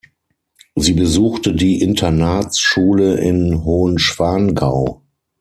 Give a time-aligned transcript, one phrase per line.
[0.73, 5.03] Sie besuchte die Internatsschule in Hohenschwangau.